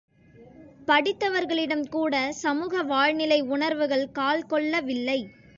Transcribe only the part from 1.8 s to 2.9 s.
கூட சமூக